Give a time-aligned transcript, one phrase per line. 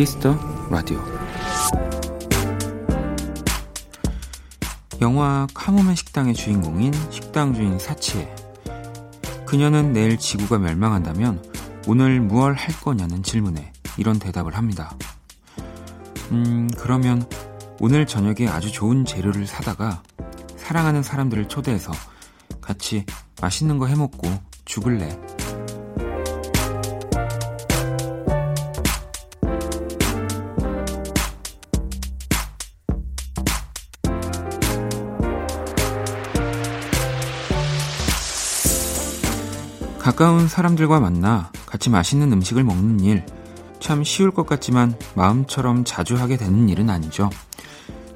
[0.00, 0.34] Kiss the
[0.70, 0.98] Radio
[5.02, 8.34] 영화 카모메 식당의 주인공인 식당 주인 사치에
[9.44, 11.44] 그녀는 내일 지구가 멸망한다면
[11.86, 14.96] 오늘 무얼 할 거냐는 질문에 이런 대답을 합니다.
[16.30, 17.22] 음, 그러면
[17.78, 20.02] 오늘 저녁에 아주 좋은 재료를 사다가
[20.56, 21.92] 사랑하는 사람들을 초대해서
[22.62, 23.04] 같이
[23.42, 24.32] 맛있는 거 해먹고
[24.64, 25.14] 죽을래.
[40.10, 43.24] 가까운 사람들과 만나 같이 맛있는 음식을 먹는 일,
[43.78, 47.30] 참 쉬울 것 같지만 마음처럼 자주 하게 되는 일은 아니죠.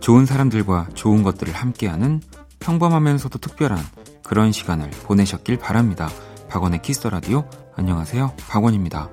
[0.01, 2.21] 좋은 사람들과 좋은 것들을 함께하는
[2.59, 3.79] 평범하면서도 특별한
[4.25, 6.09] 그런 시간을 보내셨길 바랍니다.
[6.49, 8.35] 박원의 Kiss the Radio 안녕하세요.
[8.49, 9.11] 박원입니다.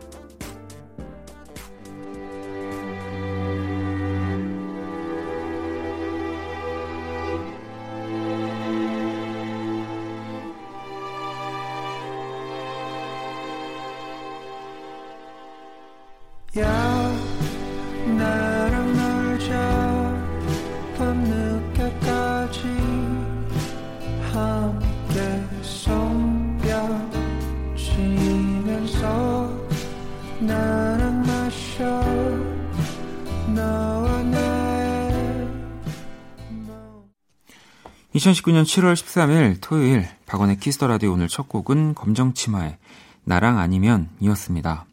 [38.22, 42.78] 2019년 7월 13일 토요일 박원의 Kiss the Radio 오늘 첫 곡은 검정 치마의
[43.24, 44.86] 나랑 아니면 이었습니다.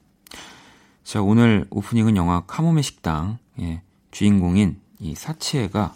[1.04, 5.94] 자, 오늘 오프닝은 영화 카모메 식당 예, 주인공인 이 사치에가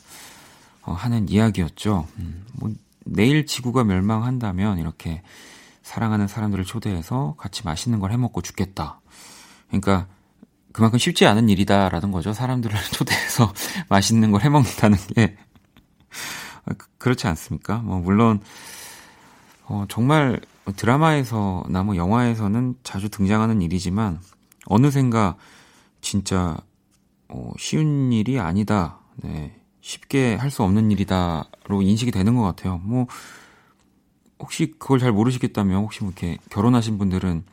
[0.82, 2.06] 어, 하는 이야기였죠.
[2.18, 2.70] 음, 뭐
[3.04, 5.22] 내일 지구가 멸망한다면 이렇게
[5.82, 9.00] 사랑하는 사람들을 초대해서 같이 맛있는 걸 해먹고 죽겠다.
[9.68, 10.06] 그러니까
[10.72, 12.34] 그만큼 쉽지 않은 일이다라는 거죠.
[12.34, 13.52] 사람들을 초대해서
[13.88, 15.36] 맛있는 걸 해먹는다는 게
[16.66, 17.78] 그, 그렇지 않습니까?
[17.78, 18.40] 뭐 물론
[19.66, 20.40] 어, 정말
[20.76, 24.20] 드라마에서나 뭐 영화에서는 자주 등장하는 일이지만
[24.66, 25.36] 어느샌가
[26.00, 26.56] 진짜
[27.28, 28.98] 어, 쉬운 일이 아니다.
[29.16, 29.58] 네.
[29.80, 32.78] 쉽게 할 수 없는 일이다로 인식이 되는 것 같아요.
[32.84, 33.06] 뭐
[34.38, 37.44] 혹시 그걸 잘 모르시겠다면 혹시 뭐 이렇게 결혼하신 분들은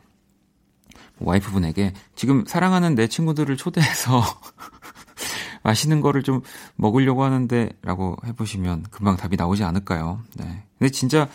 [1.18, 4.22] 와이프분에게 지금 사랑하는 내 친구들을 초대해서
[5.70, 6.42] 맛있는 거를 좀
[6.76, 10.20] 먹으려고 하는데 라고 해보시면 금방 답이 나오지 않을까요?
[10.36, 10.64] 네.
[10.78, 11.28] 근데 진짜,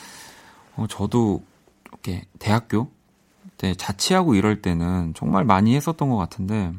[0.75, 1.41] 어, 저도
[1.90, 2.90] 이렇게 대학교
[3.57, 6.74] 때 자취하고 이럴 때는 정말 많이 했었던 것 같은데,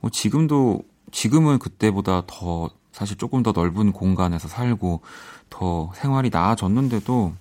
[0.00, 5.00] 뭐 지금도, 지금은 그때보다 더 사실 조금 더 넓은 공간에서 살고
[5.48, 7.32] 더 생활이 나아졌는데도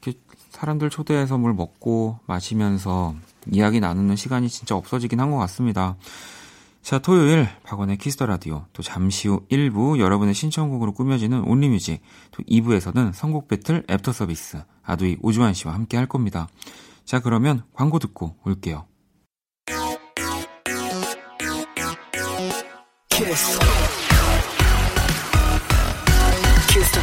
[0.00, 0.18] 이렇게
[0.50, 3.14] 사람들 초대해서 뭘 먹고 마시면서
[3.50, 5.96] 이야기 나누는 시간이 진짜 없어지긴 한 것 같습니다.
[6.82, 12.02] 자, 토요일 박원의 Kiss the Radio 또 잠시 후 1부 여러분의 신청곡으로 꾸며지는 Only Music
[12.32, 16.48] 또 2부에서는 선곡 배틀 애프터 서비스 아도이 오주환 씨와 함께 할 겁니다.
[17.04, 18.86] 자, 그러면 광고 듣고 올게요.
[23.10, 23.58] Kiss.
[26.68, 27.00] Kiss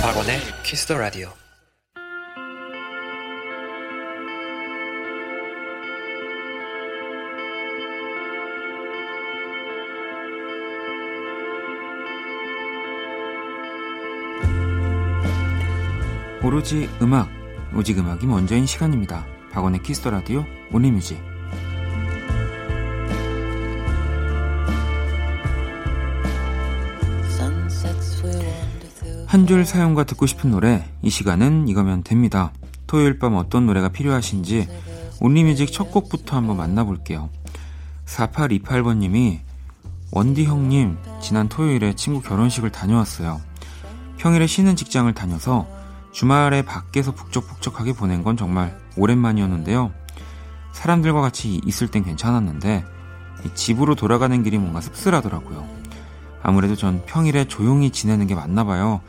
[0.00, 1.43] 박원의 Kiss the Radio
[16.44, 17.30] 오로지 음악,
[17.74, 19.24] 오직 음악이 먼저인 시간입니다.
[19.50, 21.18] 박원의 Kiss the Radio Only Music.
[29.26, 32.52] 한줄 사연과 듣고 싶은 노래, 이 시간은 이거면 됩니다.
[32.86, 34.68] 토요일 밤 어떤 노래가 필요하신지
[35.22, 37.30] Only Music 첫 곡부터 한번 만나볼게요.
[38.04, 39.40] 4828번님이
[40.12, 43.40] 원디 형님, 지난 토요일에 친구 결혼식을 다녀왔어요.
[44.18, 45.66] 평일에 쉬는 직장을 다녀서
[46.14, 49.92] 주말에 밖에서 북적북적하게 보낸 건 정말 오랜만이었는데요.
[50.72, 52.84] 사람들과 같이 있을 땐 괜찮았는데
[53.54, 55.68] 집으로 돌아가는 길이 뭔가 씁쓸하더라고요.
[56.40, 59.00] 아무래도 전 평일에 조용히 지내는 게 맞나 봐요.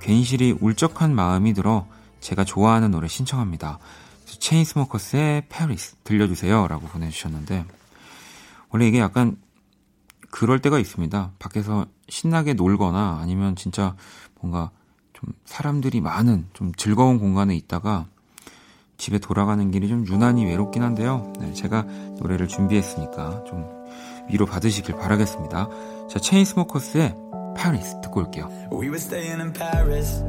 [0.00, 1.86] 괜시리 울적한 마음이 들어
[2.20, 3.78] 제가 좋아하는 노래 신청합니다.
[4.26, 7.64] 체인스모커스의 페리스 들려주세요 라고 보내주셨는데
[8.68, 9.38] 원래 이게 약간
[10.30, 11.30] 그럴 때가 있습니다.
[11.38, 13.96] 밖에서 신나게 놀거나 아니면 진짜
[14.40, 14.70] 뭔가
[15.22, 18.06] 좀 사람들이 많은 좀 즐거운 공간에 있다가
[18.98, 21.32] 집에 돌아가는 길이 좀 유난히 외롭긴 한데요.
[21.40, 21.82] 네, 제가
[22.18, 23.66] 노래를 준비했으니까 좀
[24.28, 25.68] 위로 받으시길 바라겠습니다.
[26.08, 27.14] 자, 체인스모커스의
[27.56, 28.48] 파리스 듣고 올게요.
[28.70, 30.22] We were staying in Paris.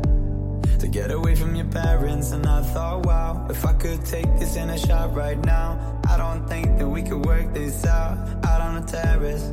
[0.80, 4.58] The Get away from your parents and I thought, wow, if I could take this
[4.58, 5.80] in a shot right now,
[6.10, 9.48] I don't think that we could work this out, out on the terrace.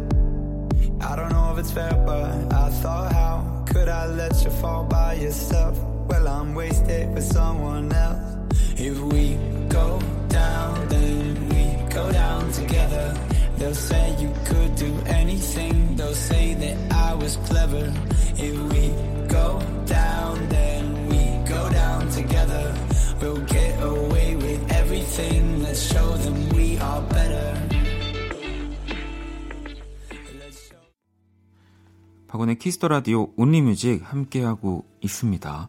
[1.01, 4.85] I don't know if it's fair, but I thought, how could I let you fall
[4.85, 5.79] by yourself?
[6.09, 8.37] Well, I'm wasted with someone else.
[8.77, 9.37] If we
[9.69, 13.17] go down, then we go down together.
[13.57, 17.93] They'll say you could do anything, they'll say that I was clever.
[18.37, 18.89] If we
[19.29, 22.75] go down, then we go down together.
[23.21, 27.50] We'll get away with everything, let's show them we are better.
[32.31, 35.69] 박원의 Kiss the Radio Only Music 함께하고 있습니다.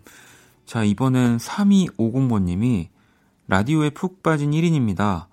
[0.67, 2.89] 자, 이번엔 3250번님이
[3.47, 5.25] 라디오에 푹 빠진 1인입니다.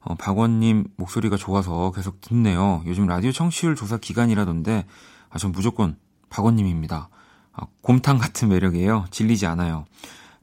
[0.00, 2.82] 어, 박원님 목소리가 좋아서 계속 듣네요.
[2.86, 4.86] 요즘 라디오 청취율 조사 기간이라던데,
[5.28, 5.98] 아, 전 무조건
[6.30, 7.10] 박원님입니다.
[7.52, 9.04] 아, 곰탕 같은 매력이에요.
[9.10, 9.84] 질리지 않아요.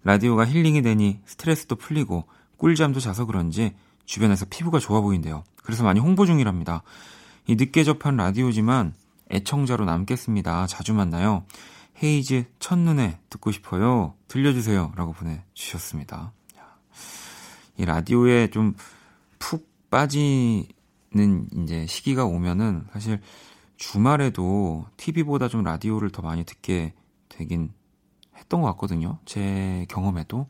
[0.04, 2.26] 라디오가 힐링이 되니 스트레스도 풀리고
[2.58, 3.74] 꿀잠도 자서 그런지
[4.06, 5.44] 주변에서 피부가 좋아 보인대요.
[5.64, 6.84] 그래서 많이 홍보 중이랍니다.
[7.48, 8.94] 이 늦게 접한 라디오지만
[9.32, 10.68] 애청자로 남겠습니다.
[10.68, 11.46] 자주 만나요.
[12.02, 14.14] 헤이즈 첫눈에 듣고 싶어요.
[14.28, 14.94] 들려주세요.
[14.96, 16.34] 라고 보내주셨습니다.
[17.78, 18.76] 이 라디오에 좀
[19.40, 20.68] 푹 빠지는
[21.64, 23.20] 이제 시기가 오면은 사실
[23.78, 26.94] 주말에도 TV보다 좀 라디오를 더 많이 듣게
[27.30, 27.74] 되긴
[28.38, 29.18] 했던 것 같거든요.
[29.26, 30.48] 제 경험에도.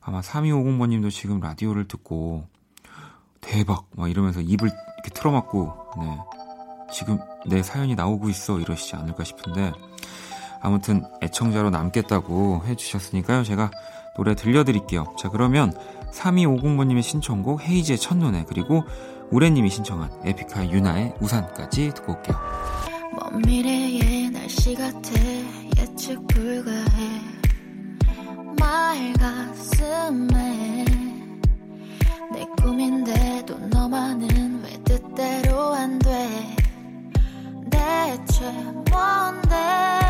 [0.00, 2.48] 아마 3250번님도 지금 라디오를 듣고
[3.40, 3.88] 대박!
[3.94, 6.18] 막 이러면서 입을 이렇게 틀어막고, 네.
[6.92, 9.72] 지금 내 사연이 나오고 있어 이러시지 않을까 싶은데
[10.60, 13.44] 아무튼 애청자로 남겠다고 해주셨으니까요.
[13.44, 13.70] 제가
[14.16, 15.14] 노래 들려드릴게요.
[15.18, 15.72] 자 그러면
[16.12, 18.84] 3250번님의 신청곡 헤이즈의 첫눈에 그리고
[19.30, 22.36] 우레님이 신청한 에픽하이 유나의 우산까지 듣고 올게요.
[23.12, 25.10] 먼 미래의 날씨 같아
[25.78, 27.20] 예측 불가해
[28.58, 30.84] 맑았음에
[32.32, 36.53] 내 꿈인데도 너만은 왜 뜻대로 안 돼
[38.04, 38.44] 대체
[38.90, 40.03] 뭔데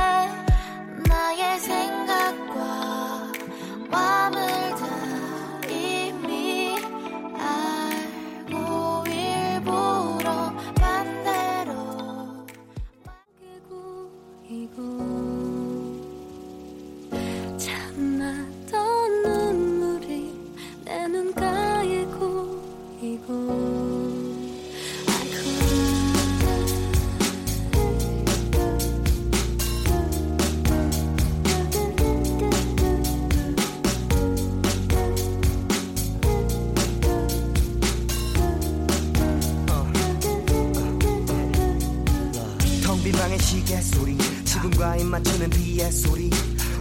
[45.15, 46.31] 맞추는 비의 소리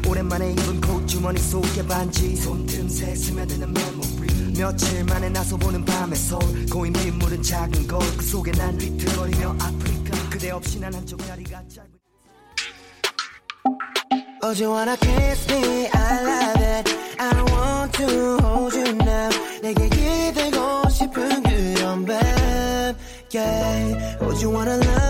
[0.07, 6.65] 오랜만에 입은 콧 주머니 속에 반지 손틈새 스며드는 메모리 며칠 만에 나서 보는 밤의 서울
[6.65, 11.91] 고인 빗물은 작은 거울 그 속에 난 비틀거리며 아프리카 그대 없이 난 한쪽 다리가 짧은
[14.45, 15.87] Oh, you wanna kiss me?
[15.93, 16.89] I love it.
[17.17, 19.29] I want to hold you now.
[19.61, 22.17] 내게 기대고 싶은 그런 밤.
[23.31, 24.17] Yeah.
[24.19, 25.02] Oh, you wanna love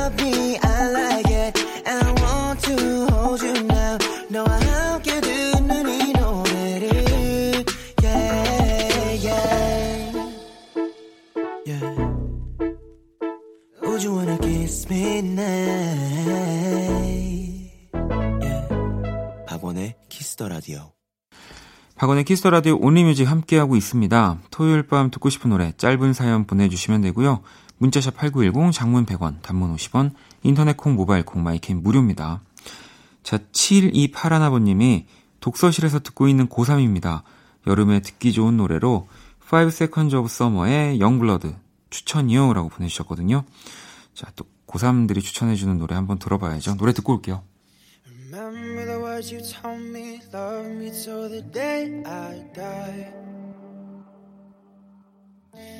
[20.63, 20.93] 라디오
[21.95, 24.39] 박원의 Kiss the Radio Only Music 함께하고 있습니다.
[24.49, 27.41] 토요일 밤 듣고 싶은 노래 짧은 사연 보내주시면 되고요.
[27.79, 32.43] 문자샵 8910 장문 100원 단문 50원 인터넷 콩 모바일 콩 my K는 무료입니다.
[33.23, 35.03] 자, 7281번님이
[35.41, 37.23] 독서실에서 듣고 있는 고3입니다.
[37.67, 39.09] 여름에 듣기 좋은 노래로
[39.51, 41.53] 5 Seconds of Summer의 Youngblood
[41.89, 43.43] 추천이요 라고 보내주셨거든요.
[44.13, 46.77] 자, 또 고3들이 추천해주는 노래 한번 들어봐야죠.
[46.77, 47.43] 노래 듣고 올게요.
[48.33, 53.13] Remember the words you told me, love me till the day I die.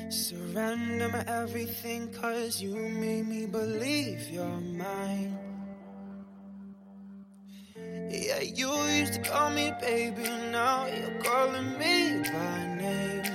[0.08, 5.36] Surrender my everything, cause you made me believe you're mine.
[7.76, 8.70] Yeah, you
[9.00, 13.32] used to call me baby, now you're calling me by name.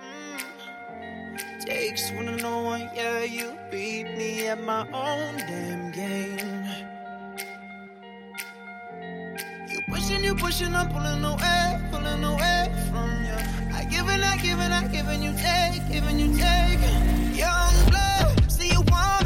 [0.00, 1.66] Mm.
[1.66, 6.57] Takes one to know one, yeah, you beat me at my own damn game.
[10.38, 13.36] Pushing, you I'm pulling away, pulling away from you.
[13.74, 16.80] I give and I give and I give and you take, give and you take.
[17.36, 19.18] Youngblood, say you want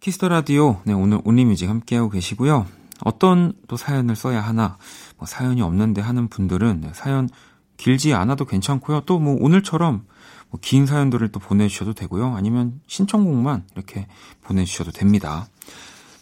[0.00, 2.66] Kiss the Radio, 네, 오늘 Only Music 함께하고 계시고요.
[3.04, 4.78] 어떤 또 사연을 써야 하나,
[5.18, 7.28] 뭐 사연이 없는데 하는 분들은 네, 사연
[7.76, 9.02] 길지 않아도 괜찮고요.
[9.02, 10.06] 또 뭐 오늘처럼
[10.50, 12.34] 뭐 긴 사연들을 또 보내주셔도 되고요.
[12.36, 14.06] 아니면 신청곡만 이렇게
[14.42, 15.46] 보내주셔도 됩니다.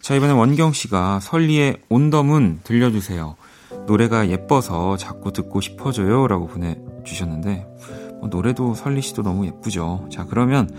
[0.07, 3.35] 자, 이번에 원경 씨가 설리의 온더문 들려주세요.
[3.89, 6.29] 노래가 예뻐서 자꾸 듣고 싶어져요.
[6.29, 7.67] 라고 보내주셨는데,
[8.21, 10.09] 뭐 노래도 설리 씨도 너무 예쁘죠.
[10.13, 10.71] 자, 그러면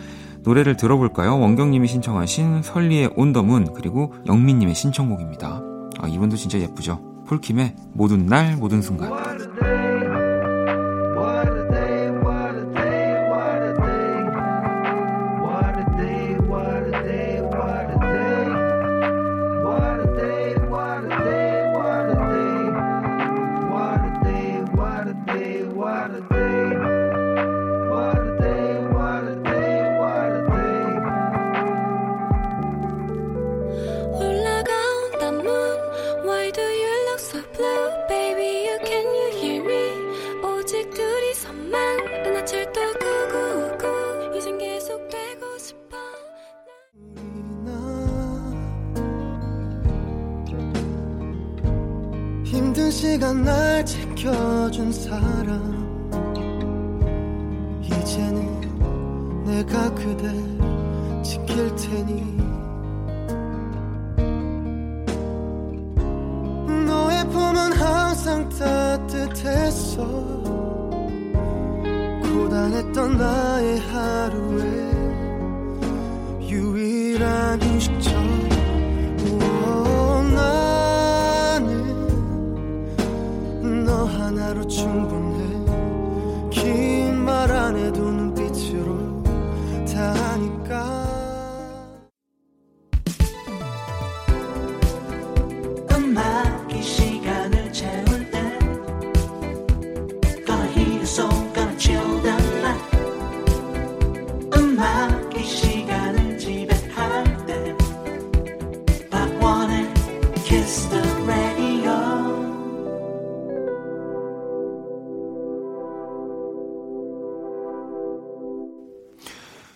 [0.43, 1.37] 노래를 들어볼까요?
[1.41, 5.61] 원경님이 신청하신 설리의 온더문, 그리고 영민님의 신청곡입니다.
[5.99, 7.25] 아, 이분도 진짜 예쁘죠.
[7.27, 9.11] 폴킴의 모든 날, 모든 순간.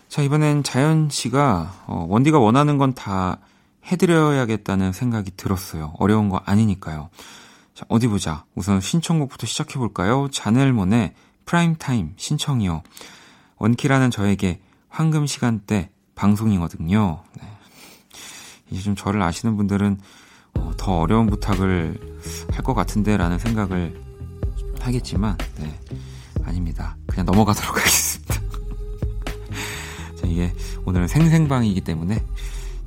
[0.09, 3.37] 자, 이번엔 자연 씨가, 어, 원디가 원하는 건 다
[3.85, 5.93] 해드려야겠다는 생각이 들었어요.
[5.99, 7.09] 어려운 거 아니니까요.
[7.73, 8.45] 자, 어디 보자.
[8.55, 10.29] 우선 신청곡부터 시작해볼까요?
[10.31, 11.13] 자넬 모네의
[11.45, 12.83] Primetime 신청이요.
[13.57, 17.23] 원키라는 저에게 황금 시간대 방송이거든요.
[17.41, 17.47] 네.
[18.69, 19.99] 이제 좀 저를 아시는 분들은
[20.55, 21.99] 어, 더 어려운 부탁을
[22.51, 23.99] 할 것 같은데 라는 생각을
[24.79, 25.79] 하겠지만, 네.
[26.43, 26.95] 아닙니다.
[27.07, 28.35] 그냥 넘어가도록 하겠습니다.
[30.25, 30.53] 이게
[30.85, 32.23] 오늘은 생생방이기 때문에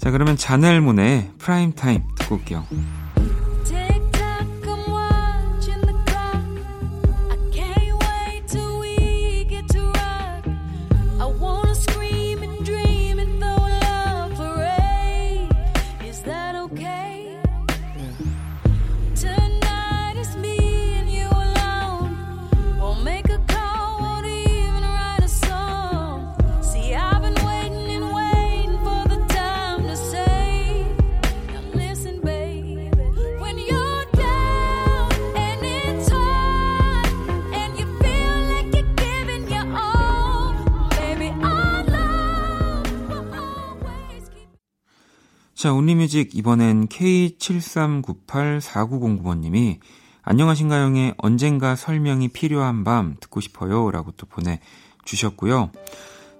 [0.05, 2.67] 자 그러면 자넬 모네의 Primetime 듣고 올게요.
[45.65, 49.79] 자, only music 이번엔 K73984909번님이
[50.21, 55.71] 안녕하신가요의 언젠가 설명이 필요한 밤 듣고 싶어요 라고 또 보내주셨고요.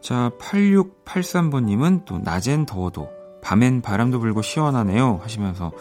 [0.03, 3.09] 자, 8683번님은 또 낮엔 더워도
[3.43, 5.73] 밤엔 바람도 불고 시원하네요 하시면서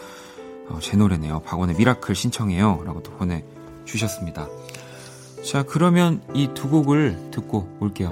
[0.70, 1.40] 어, 제 노래네요.
[1.40, 4.48] 박원의 Miracle 신청해요 라고 또 보내주셨습니다.
[5.46, 8.08] 자, 그러면 이 두 곡을 듣고 올게요.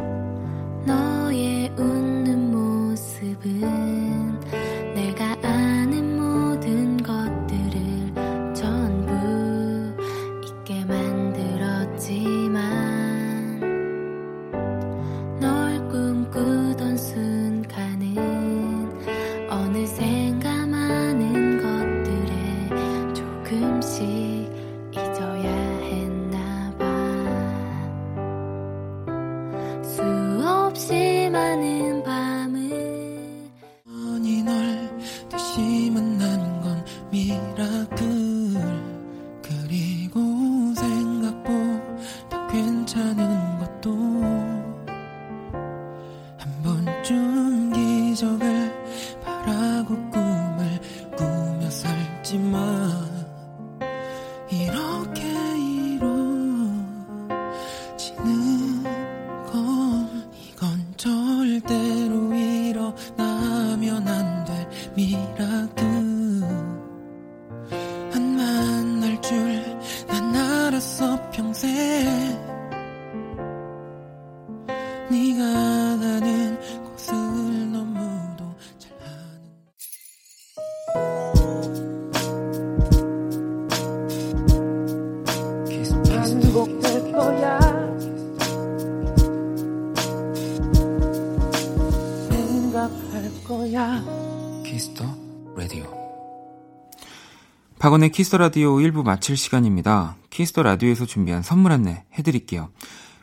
[97.93, 100.17] 박원의 Kiss the Radio 1부 마칠 시간입니다.
[100.31, 102.71] Kiss the Radio에서 준비한 선물 안내 해드릴게요.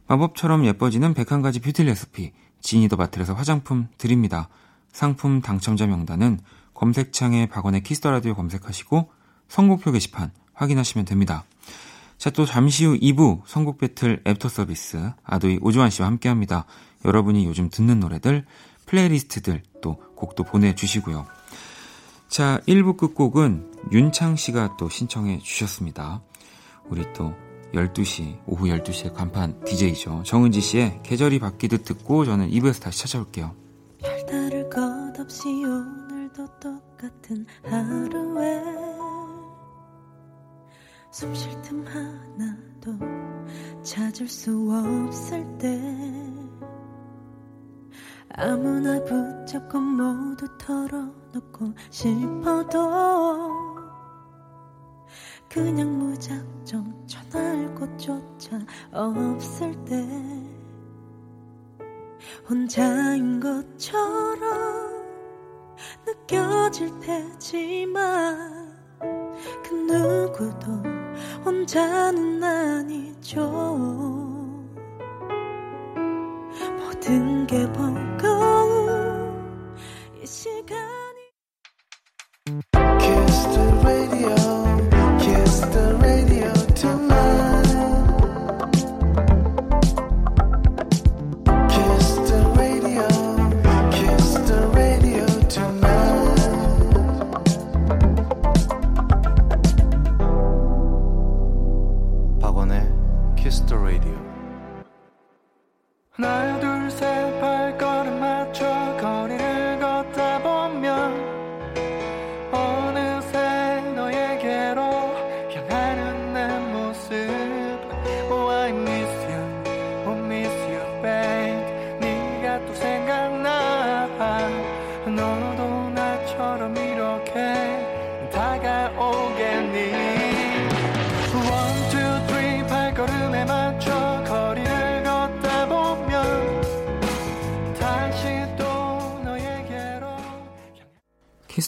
[0.05, 4.47] 마법처럼 예뻐지는 101가지 뷰티 레시피 Genie the Bottle에서 화장품 드립니다.
[4.93, 6.39] 상품 당첨자 명단은
[6.75, 9.09] 검색창에 박원의 Kiss the Radio 검색하시고
[9.47, 11.45] 선곡표 게시판 확인하시면 됩니다.
[12.19, 16.65] 자, 또 잠시 후 2부 선곡 배틀 애프터 서비스 아도이 오주환 씨와 함께 합니다.
[17.05, 18.45] 여러분이 요즘 듣는 노래들,
[18.85, 21.38] playlist들 또 곡도 보내주시고요.
[22.29, 26.21] 자, 1부 끝곡은 윤창 씨가 또 신청해 주셨습니다.
[26.87, 27.33] 우리 또
[27.73, 30.21] 12시, 오후 12시에 간판 DJ죠.
[30.23, 33.55] 정은지 씨의 계절이 바뀌듯 듣고 저는 2부에서 다시 찾아올게요.
[33.97, 34.81] 별다를 것
[35.19, 38.63] 없이 오늘도 똑같은 하루에
[41.11, 45.81] 숨 쉴 틈 하나도 찾을 수 없을 때
[48.35, 53.49] 아무나 붙잡고 모두 털어놓고 싶어도
[55.49, 58.59] 그냥 무작정 전화할 곳조차
[58.91, 60.07] 없을 때
[62.47, 64.99] 혼자인 것처럼
[66.05, 70.83] 느껴질 테지만 그 누구도
[71.43, 74.28] 혼자는 아니죠
[76.67, 79.33] 모든 게 버거운
[80.21, 80.98] 이 시간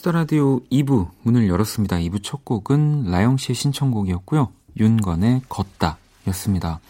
[0.02, 1.98] Kiss the Radio 2부 문을 열었습니다.
[1.98, 4.50] 2부 첫 곡은 라영 씨의 신청곡이었고요.
[4.76, 6.80] 윤건의 걷다 였습니다.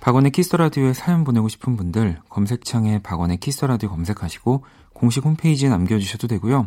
[0.00, 4.62] 박원의 Kiss the Radio에 사연 보내고 싶은 분들 검색창에 박원의 Kiss the Radio 검색하시고
[4.92, 6.66] 공식 홈페이지에 남겨주셔도 되고요.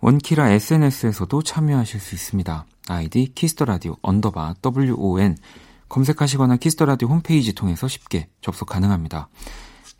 [0.00, 2.66] 원키라 SNS에서도 참여하실 수 있습니다.
[2.88, 5.38] 아이디 Kiss the Radio underbar WON
[5.88, 9.30] 검색하시거나 Kiss the Radio 홈페이지 통해서 쉽게 접속 가능합니다.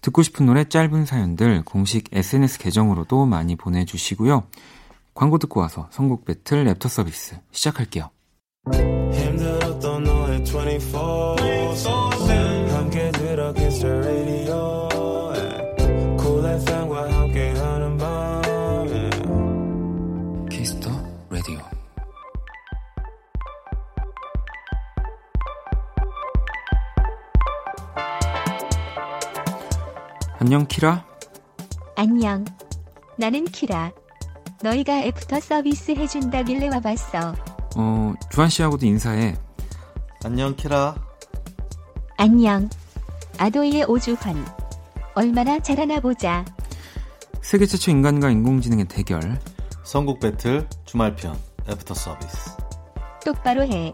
[0.01, 4.45] 듣고 싶은 노래 짧은 사연들 공식 SNS 계정으로도 많이 보내주시고요.
[5.15, 8.11] 광고 듣고 와서 선곡 배틀 랩터 서비스 시작할게요.
[9.13, 11.37] 힘들었던 너의 24,
[11.73, 12.16] 24.
[30.47, 31.05] 안녕 키라
[31.97, 32.45] 안녕.
[33.19, 33.91] 나는 키라.
[34.63, 37.35] 너희가 애프터 서비스 해준다길래 와봤어.
[37.75, 39.37] 어 주한 씨하고도 인사해
[40.25, 40.95] 안녕 키라
[42.17, 42.71] 안녕.
[43.39, 44.47] 아도이의 오주환.
[45.17, 46.45] 얼마나 잘하나 보자.
[47.43, 49.41] 세계 최초 인간과 인공지능의 대결
[49.83, 51.37] 선곡 배틀 주말편
[51.69, 52.53] 애프터 서비스
[53.25, 53.93] 똑바로 해.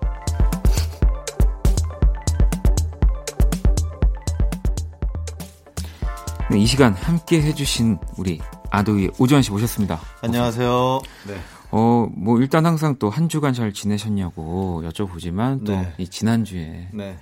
[6.57, 10.01] 이 시간 함께 해주신 우리 아도이 오주환 씨 모셨습니다.
[10.23, 11.37] 안녕하세요 네
[11.71, 15.93] 어, 뭐 일단 항상 또 한 주간 잘 지내셨냐고 여쭤보지만 또 네.
[15.99, 17.17] 이 지난주에 네.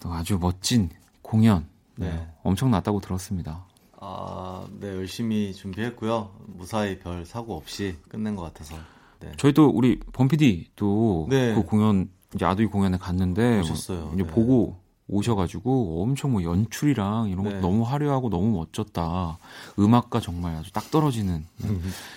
[0.00, 0.90] 또 아주 멋진
[1.22, 2.26] 공연 네, 네.
[2.42, 3.64] 엄청 났다고 들었습니다.
[4.00, 8.74] 아, 네 열심히 준비했고요 무사히 별 사고 없이 끝낸 것 같아서
[9.20, 9.32] 네.
[9.36, 11.54] 저희도 우리 범피디도 네.
[11.54, 14.00] 그 공연 이제 아도이 공연에 갔는데 오셨어요.
[14.06, 14.28] 뭐 이제 네.
[14.30, 14.81] 보고
[15.12, 17.60] 오셔가지고 엄청 뭐 연출이랑 이런 것도 네.
[17.60, 19.38] 너무 화려하고 너무 멋졌다.
[19.78, 21.44] 음악과 정말 아주 딱 떨어지는.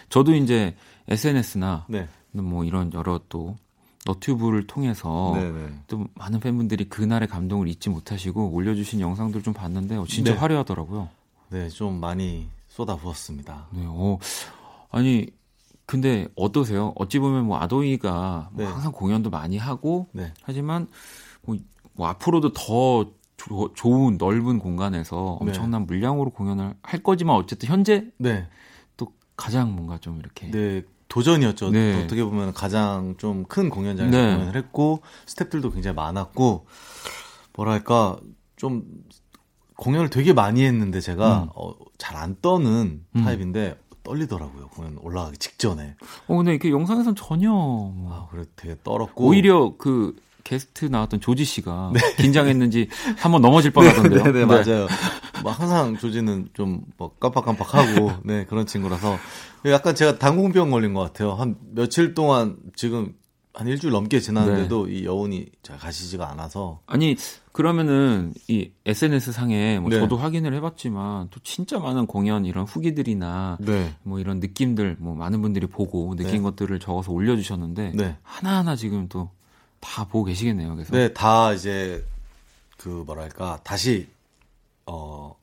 [0.10, 0.76] 저도 이제
[1.08, 2.08] SNS나 네.
[2.32, 3.56] 뭐 이런 여러 또
[4.06, 5.80] 너튜브를 통해서 네네.
[5.88, 10.38] 또 많은 팬분들이 그날의 감동을 잊지 못하시고 올려주신 영상들 좀 봤는데 어, 진짜 네.
[10.38, 11.10] 화려하더라고요.
[11.50, 13.68] 네, 좀 많이 쏟아부었습니다.
[13.72, 14.20] 네, 어,
[14.92, 15.28] 아니
[15.86, 16.94] 근데 어떠세요?
[16.96, 18.72] 어찌 보면 뭐 아도이가 뭐 네.
[18.72, 20.34] 항상 공연도 많이 하고 네.
[20.44, 20.88] 하지만
[21.44, 21.58] 뭐
[21.96, 25.48] 뭐 앞으로도 더 조- 좋은 넓은 공간에서 네.
[25.52, 28.48] 엄청난 물량으로 공연을 할 거지만 어쨌든 현재 네.
[28.98, 31.70] 또 가장 뭔가 좀 이렇게 네, 도전이었죠.
[31.72, 32.04] 네.
[32.04, 34.34] 어떻게 보면 가장 좀 큰 공연장에서 네.
[34.36, 36.66] 공연을 했고 스태프들도 굉장히 많았고
[37.56, 38.18] 뭐랄까
[38.56, 38.84] 좀
[39.78, 41.50] 공연을 되게 많이 했는데 제가 음.
[41.56, 43.24] 어, 잘 안 떠는 음.
[43.24, 44.68] 타입인데 떨리더라고요.
[44.70, 45.96] 공연 올라가기 직전에.
[46.28, 51.44] 어 근데 이렇게 영상에선 전혀 뭐 아, 그래 되게 떨었고 오히려 그 게스트 나왔던 조지
[51.44, 54.24] 씨가 긴장했는지 한번 넘어질 뻔하던데요.
[54.24, 54.88] 네, 네, 맞아요.
[55.44, 59.18] 뭐 항상 조지는 좀뭐 깜빡깜빡하고 네 그런 친구라서
[59.66, 61.34] 약간 제가 당공병 걸린 것 같아요.
[61.34, 63.14] 한 며칠 동안 지금
[63.56, 67.16] 한 일주일 넘게 지났는데도 이 여운이 잘 가시지가 않아서 아니
[67.54, 69.98] 그러면은 이 SNS 상에 뭐 네.
[69.98, 75.42] 저도 확인을 해봤지만 또 진짜 많은 공연 이런 후기들이나 네, 뭐 이런 느낌들 뭐 많은
[75.42, 76.40] 분들이 보고 느낀 네.
[76.42, 79.32] 것들을 적어서 올려주셨는데 네, 하나하나 지금 또
[79.86, 80.76] 다 보고 계시겠네요.
[80.76, 82.04] 그래서 네, 다 이제
[82.78, 84.10] 그 뭐랄까 다시
[84.88, 85.36] 어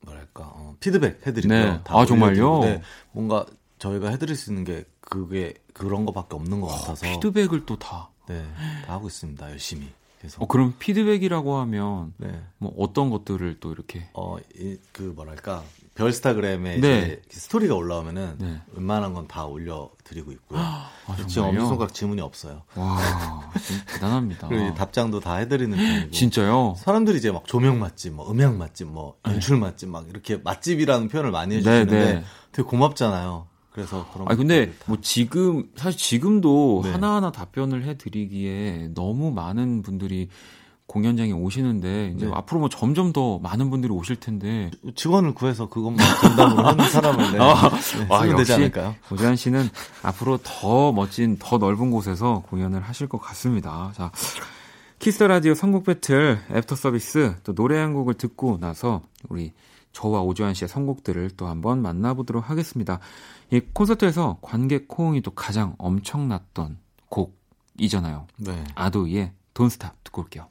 [0.00, 1.72] 뭐랄까 어, 피드백 해드리고요.
[1.72, 1.80] 네.
[1.84, 2.60] 다 아, 정말요?
[2.60, 2.82] 네,
[3.12, 3.44] 뭔가
[3.78, 8.08] 저희가 해드릴 수 있는 게 그게 그런 거밖에 없는 것 같아서 피드백을 또 다.
[8.26, 8.42] 네,
[8.86, 9.50] 다 하고 있습니다.
[9.50, 9.88] 열심히
[10.22, 10.42] 계속.
[10.42, 12.42] 어, 그럼 피드백이라고 하면 네.
[12.58, 15.62] 뭐 어떤 것들을 또 이렇게 어, 이, 그 뭐랄까
[15.94, 17.20] 별스타그램에 네.
[17.26, 18.60] 이제 스토리가 올라오면은 네.
[18.74, 20.58] 웬만한 건 다 올려드리고 있고요.
[20.58, 21.58] 아, 지금 정말요?
[21.60, 22.62] 엄지손가락 지문이 없어요.
[22.74, 22.98] 와
[23.86, 24.48] 대단합니다.
[24.48, 26.06] 그리고 답장도 다 해드리는 편이고.
[26.06, 26.10] 아.
[26.10, 26.74] 진짜요?
[26.78, 31.30] 사람들이 이제 막 조명 맛집, 뭐 음향 맛집, 뭐 연출 맛집 막 이렇게 맛집이라는 표현을
[31.30, 32.24] 많이 네, 해주시는데 네.
[32.52, 33.46] 되게 고맙잖아요.
[33.72, 34.26] 그래서 그런.
[34.28, 36.90] 아 근데 뭐 지금 사실 지금도 네.
[36.92, 40.28] 하나하나 답변을 해드리기에 너무 많은 분들이
[40.90, 42.32] 공연장에 오시는데 이제 네.
[42.34, 47.38] 앞으로 뭐 점점 더 많은 분들이 오실 텐데 직원을 구해서 그것만 전담으로 하는 사람을 네,
[47.38, 48.96] 네, 아, 쓰면 되지 않을까요?
[49.12, 49.68] 오재환 씨는
[50.02, 53.92] 앞으로 더 멋진 더 넓은 곳에서 공연을 하실 것 같습니다.
[53.94, 54.10] 자
[54.98, 59.52] Kiss the Radio 선곡 배틀 애프터 서비스 또 노래 한 곡을 듣고 나서 우리
[59.92, 62.98] 저와 오주환 씨의 선곡들을 또 한번 만나보도록 하겠습니다.
[63.52, 66.78] 이 콘서트에서 관객 호응이 또 가장 엄청났던
[67.10, 68.26] 곡이잖아요.
[68.38, 68.64] 네.
[68.74, 70.48] 아도이의 Stop 듣고 올게요.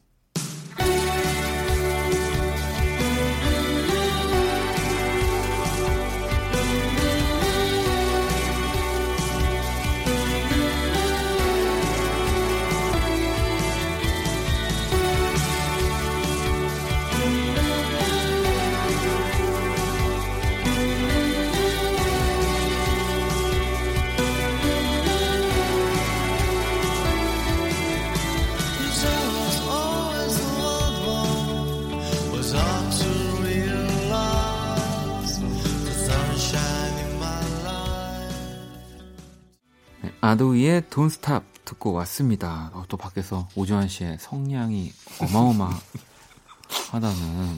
[40.29, 42.69] 아도이의 Don't Stop 듣고 왔습니다.
[42.73, 44.91] 어, 또 밖에서 오주환 씨의 성량이
[45.23, 45.79] 어마어마하다는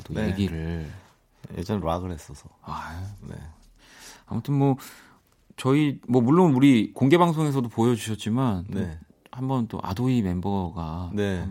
[0.05, 0.29] 또 네.
[0.29, 0.89] 얘기를
[1.57, 2.47] 예전 락을 했어서.
[2.61, 3.35] 아, 네.
[4.25, 4.77] 아무튼 뭐
[5.57, 8.97] 저희 뭐 물론 우리 공개 방송에서도 보여주셨지만 또 네.
[9.31, 11.45] 한번 또 아도이 멤버가 네.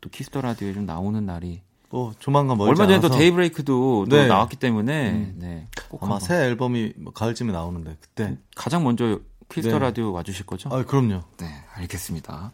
[0.00, 4.06] 또 Kiss the Radio에 좀 나오는 날이 또 조만간 멀지 얼마 전에 또 않아서 데이브레이크도
[4.08, 4.26] 또 네.
[4.26, 8.38] 나왔기 때문에 네, 꼭 아마 새 앨범이 뭐 가을쯤에 나오는데 그때.
[8.56, 9.78] 가장 먼저 Kiss the 네.
[9.78, 10.68] 라디오 와주실 거죠?
[10.72, 11.22] 아, 그럼요.
[11.38, 12.52] 네, 알겠습니다.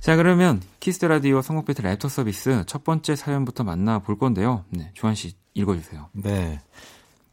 [0.00, 4.64] 자, 그러면 Kiss the Radio 선곡 배틀 애프터 서비스 첫 번째 사연부터 만나볼 건데요.
[4.70, 6.08] 네, 주환 씨 읽어주세요.
[6.12, 6.60] 네.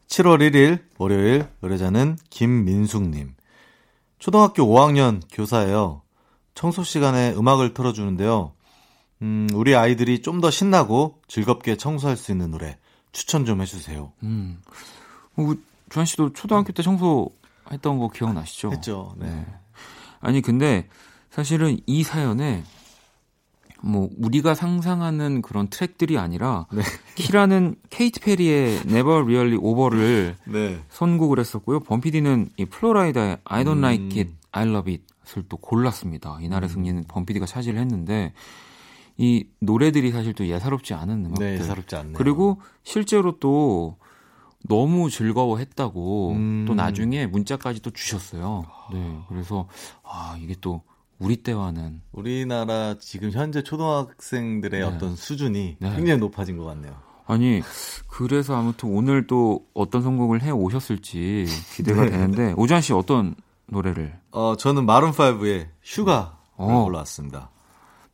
[0.07, 3.35] 7월 1일 월요일 의뢰자는 김민숙님.
[4.17, 6.01] 초등학교 5학년 교사예요.
[6.55, 8.53] 청소 시간에 음악을 틀어주는데요.
[9.21, 12.77] 음, 우리 아이들이 좀 더 신나고 즐겁게 청소할 수 있는 노래
[13.11, 14.11] 추천 좀 해주세요.
[14.23, 14.61] 음,
[15.37, 15.53] 어,
[15.89, 17.31] 주환 씨도 초등학교 때 청소
[17.71, 18.71] 했던 거 기억나시죠?
[18.71, 19.13] 했죠.
[19.17, 19.45] 네.
[20.19, 20.87] 아니 근데
[21.29, 22.63] 사실은 이 사연에
[23.81, 26.81] 뭐 우리가 상상하는 그런 트랙들이 아니라 네.
[27.15, 30.83] 키라는 케이티 페리의 Never Really Over를 네.
[30.89, 31.79] 선곡을 했었고요.
[31.81, 33.83] 범피디는 이 플로라이다의 I Don't 음.
[33.83, 36.39] Like It, I Love It을 또 골랐습니다.
[36.41, 36.73] 이날의 음.
[36.73, 38.33] 승리는 범피디가 차지를 했는데
[39.15, 41.45] 이 노래들이 사실 또 예사롭지 않은 음악들.
[41.45, 42.13] 네, 예사롭지 않네요.
[42.17, 43.97] 그리고 실제로 또
[44.67, 46.65] 너무 즐거워했다고 음.
[46.67, 48.65] 또 나중에 문자까지 또 주셨어요.
[48.91, 49.67] 네, 그래서
[50.03, 50.81] 아 이게 또
[51.17, 54.85] 우리 때와는 우리나라 지금 현재 초등학생들의 네.
[54.85, 55.95] 어떤 수준이 네.
[55.95, 56.93] 굉장히 높아진 것 같네요.
[57.25, 57.61] 아니
[58.07, 61.45] 그래서 아무튼 오늘 또 어떤 선곡을 해 오셨을지
[61.75, 62.11] 기대가 네.
[62.11, 63.35] 되는데 오주환 씨 어떤
[63.67, 64.19] 노래를?
[64.31, 66.83] 어, 저는 마룬 5의 휴가를 어.
[66.85, 67.51] 골라왔습니다.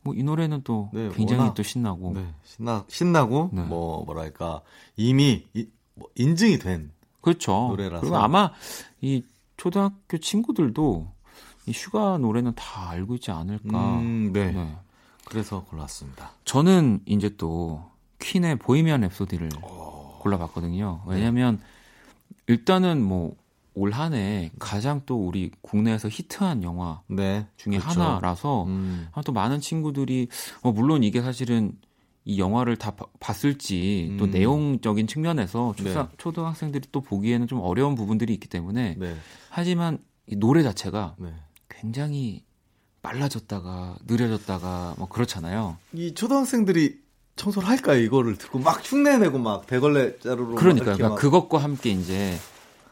[0.02, 3.62] 뭐 이 노래는 또 네, 굉장히 워낙- 또 신나고 네, 신나, 신나고, 네.
[3.62, 4.60] 뭐, 뭐랄까,
[4.96, 7.50] 이미 이- 뭐 인증이 된, 그렇죠.
[7.70, 8.00] 노래라서.
[8.02, 8.52] 그리고 아마
[9.00, 9.24] 이
[9.56, 11.10] 초등학교 친구들도
[11.66, 13.98] 이 Sugar 노래는 다 알고 있지 않을까.
[13.98, 14.52] 음, 네.
[14.52, 14.76] 네.
[15.24, 16.30] 그래서 골랐습니다.
[16.44, 17.82] 저는 이제 또
[18.20, 19.50] 퀸의 Bohemian Rhapsody를
[20.20, 21.02] 골라봤거든요.
[21.06, 21.60] 왜냐면
[22.46, 23.34] 일단은 뭐
[23.78, 27.46] 올 한 해 가장 또 우리 국내에서 히트한 영화 네.
[27.58, 28.00] 중에 그렇죠.
[28.00, 29.08] 하나라서 음.
[29.12, 30.28] 아, 또 많은 친구들이
[30.62, 31.72] 어, 물론 이게 사실은
[32.28, 34.30] 이 영화를 다 봐- 봤을지 또 음.
[34.32, 36.08] 내용적인 측면에서 초사, 네.
[36.18, 39.16] 초등학생들이 또 보기에는 좀 어려운 부분들이 있기 때문에 네.
[39.48, 41.32] 하지만 이 노래 자체가 네.
[41.68, 42.42] 굉장히
[43.02, 45.76] 빨라졌다가 느려졌다가 뭐 그렇잖아요.
[45.92, 46.98] 이 초등학생들이
[47.36, 48.00] 청소를 할까요?
[48.00, 52.36] 이거를 듣고 막 흉내내고 막 대걸레 자루로 막 그러니까, 그러니까 막- 그것과 함께 이제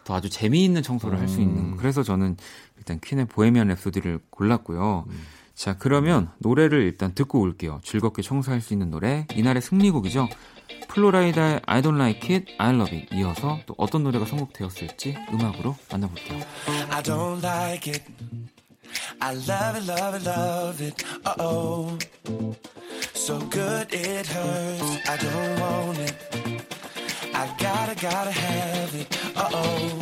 [0.05, 1.77] 더 아주 재미있는 청소를 할수 있는 음.
[1.77, 2.37] 그래서 저는
[2.77, 5.07] 일단 퀸의 보헤미안 랩소디를 골랐고요.
[5.09, 5.13] 음.
[5.55, 7.81] 자 그러면 노래를 일단 듣고 올게요.
[7.85, 10.29] 즐겁게 청소할 수 있는 노래 이날의 승리곡이죠.
[10.89, 16.41] 플로라이다의 I don't like it, I love it 이어서 또 어떤 노래가 선곡되었을지 음악으로 만나볼게요.
[16.91, 18.05] I don't like it.
[19.21, 21.05] I love it, love it, love it.
[21.25, 21.99] Uh oh.
[23.15, 25.09] So good it hurts.
[25.09, 26.15] I don't want it.
[27.35, 29.09] I gotta, gotta have it.
[29.37, 30.01] Uh oh.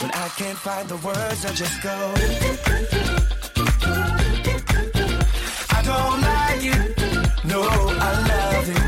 [0.00, 3.09] When I can't find the words, I just go.
[5.90, 7.44] I don't like it.
[7.44, 8.82] No, I love it.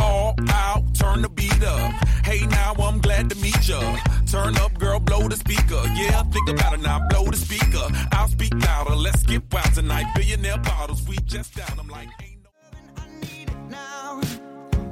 [0.00, 1.92] all out, turn the beat up.
[2.24, 3.80] Hey, now I'm glad to meet ya.
[4.26, 5.82] Turn up, girl, blow the speaker.
[5.94, 7.86] Yeah, think about it now, blow the speaker.
[8.12, 10.06] I'll speak louder, let's get wild tonight.
[10.16, 11.78] Billionaire bottles, we just down.
[11.78, 12.50] I'm like, ain't no.
[12.96, 14.20] I need it now.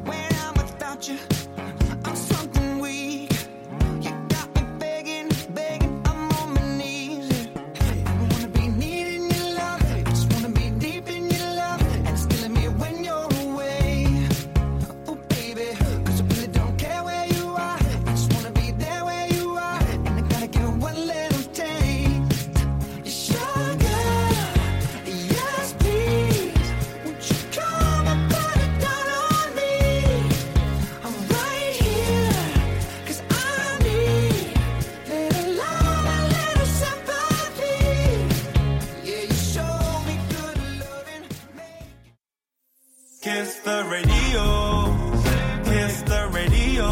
[0.04, 1.18] When I'm without you,
[43.64, 44.92] the radio,
[45.64, 46.86] kiss the radio.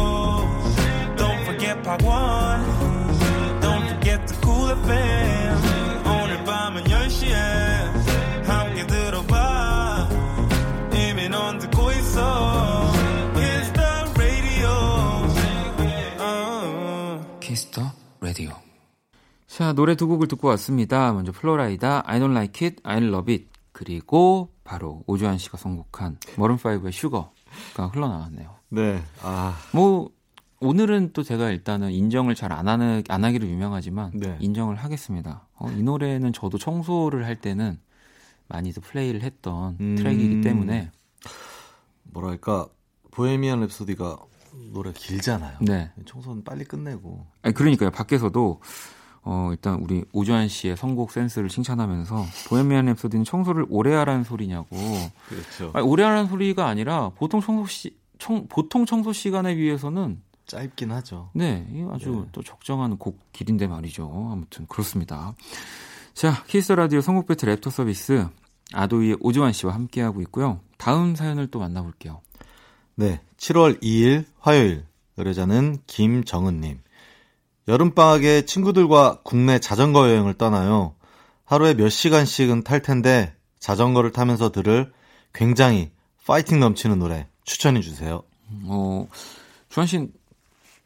[1.15, 5.57] Don't forget Part 1, don't forget the cool FM.
[6.05, 7.33] 오늘 밤은 10시에
[8.43, 10.09] 함께 들어봐.
[10.93, 12.91] 이미 넌 듣고 있어.
[13.35, 14.69] Kiss the radio.
[16.19, 17.37] 어.
[17.39, 18.51] 키스터 라디오.
[19.45, 21.13] 자, 노래 두 곡을 듣고 왔습니다.
[21.13, 23.45] 먼저 플로라이다, I don't like it, I love it.
[23.71, 27.31] 그리고 바로 오주환 씨가 선곡한 머른5의 슈거가
[27.91, 28.55] 흘러나왔네요.
[28.69, 29.01] 네.
[29.21, 30.09] 아, 뭐,
[30.59, 34.37] 오늘은 또 제가 일단은 인정을 잘 안 하는, 안 하기로 유명하지만 네.
[34.39, 35.47] 인정을 하겠습니다.
[35.55, 37.79] 어, 이 노래는 저도 청소를 할 때는
[38.47, 39.95] 많이도 플레이를 했던 음.
[39.95, 40.91] 트랙이기 때문에
[42.03, 42.67] 뭐랄까
[43.11, 44.19] 보헤미안 랩소디가
[44.71, 45.57] 노래 길잖아요.
[45.61, 45.91] 네.
[46.05, 47.25] 청소는 빨리 끝내고.
[47.41, 47.89] 아니, 그러니까요.
[47.91, 48.61] 밖에서도
[49.25, 54.75] 어, 일단 우리 오주환 씨의 선곡 센스를 칭찬하면서 Bohemian Rhapsody는 청소를 오래 하라는 소리냐고.
[55.27, 55.71] 그렇죠.
[55.73, 61.29] 아니, 오래 하라는 소리가 아니라 보통 청소 시 청, 보통 청소 시간에 비해서는 짧긴 하죠.
[61.33, 62.29] 네, 이 아주 네.
[62.33, 64.29] 또 적정한 곡 길인데 말이죠.
[64.31, 65.33] 아무튼 그렇습니다.
[66.13, 68.27] 자, Kiss the Radio 선곡 배틀 랩터 서비스
[68.73, 70.59] 아도이의 오주환 씨와 함께 하고 있고요.
[70.77, 72.21] 다음 사연을 또 만나볼게요.
[72.95, 73.21] 네.
[73.37, 74.85] 7월 2일 화요일
[75.17, 76.79] 의뢰자는 김정은님.
[77.67, 80.95] 여름방학에 친구들과 국내 자전거 여행을 떠나요.
[81.45, 84.91] 하루에 몇 시간씩은 탈 텐데 자전거를 타면서 들을
[85.33, 85.91] 굉장히
[86.25, 88.23] 파이팅 넘치는 노래 추천해 주세요.
[88.65, 89.07] 어,
[89.69, 90.11] 주환 씨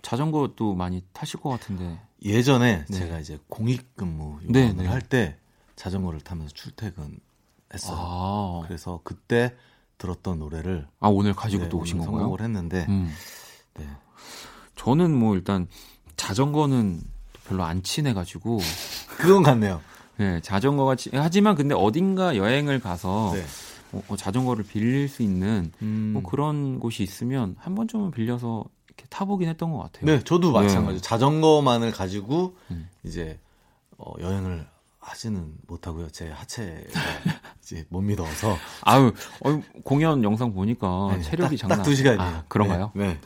[0.02, 2.00] 자전거도 많이 타실 것 같은데.
[2.24, 2.98] 예전에 네.
[2.98, 4.88] 제가 이제 공익근무 네, 네.
[4.88, 5.38] 할때
[5.76, 7.20] 자전거를 타면서 출퇴근했어요.
[7.92, 9.56] 아, 그래서 그때
[9.98, 12.36] 들었던 노래를 아 오늘 가지고 네, 또 오신 오늘 건가요?
[12.40, 13.14] 했는데 음.
[13.76, 13.88] 네.
[14.76, 15.68] 저는 뭐 일단
[16.18, 17.02] 자전거는
[17.48, 18.60] 별로 안 친해가지고
[19.18, 19.82] 그건 같네요.
[20.18, 23.46] 네, 자전거가 치- 하지만 근데 어딘가 여행을 가서 네.
[23.94, 26.12] 어, 어, 자전거를 빌릴 수 있는 음.
[26.14, 30.06] 뭐 그런 곳이 있으면 한 번쯤은 빌려서 이렇게 타보긴 했던 것 같아요.
[30.06, 30.66] 네, 저도 네.
[30.66, 31.00] 마찬가지.
[31.02, 32.90] 자전거만을 가지고 음.
[33.04, 33.40] 이제
[33.98, 34.68] 어, 여행을
[35.00, 36.10] 하지는 못하고요.
[36.10, 36.82] 제 하체가
[37.64, 39.14] 이제 못 믿어서 아유,
[39.46, 42.22] 어, 공연 영상 보니까 네, 체력이 딱, 장난 딱두 시간이에요.
[42.22, 42.92] 아, 그런가요?
[42.94, 43.08] 네.
[43.10, 43.20] 네.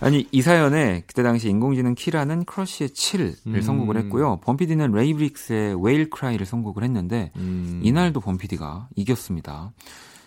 [0.00, 3.60] 아니 이 사연에 그때 당시 인공지능 키라는 크러쉬의 7을 음.
[3.60, 4.40] 선곡을 했고요.
[4.42, 7.80] 범피디는 레이브릭스의 Whale Cry를 선곡을 했는데 음.
[7.82, 9.72] 이날도 범피디가 이겼습니다.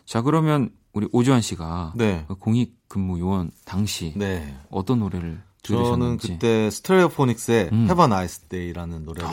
[0.06, 2.26] 자, 그러면 우리 오주환 씨가 네.
[2.28, 4.56] 그 공익 근무 요원 당시 네.
[4.72, 6.28] 어떤 노래를 저는 들으셨는지.
[6.30, 7.84] 그때 스테레오포닉스의 음.
[7.84, 9.30] Have a Nice Day라는 노래를